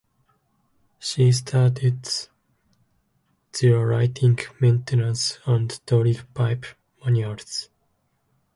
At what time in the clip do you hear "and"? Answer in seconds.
5.45-5.79